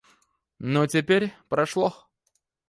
[0.57, 1.95] Но теперь прошло.